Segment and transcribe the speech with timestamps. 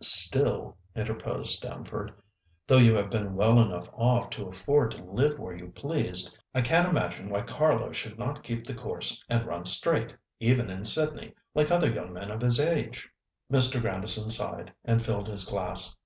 [0.00, 2.12] "Still," interposed Stamford,
[2.68, 6.60] "though you have been well enough off to afford to live where you pleased, I
[6.62, 11.34] can't imagine why Carlo should not keep the course and run straight, even in Sydney,
[11.52, 13.08] like other young men of his age."
[13.52, 13.80] Mr.
[13.80, 15.96] Grandison sighed and filled his glass.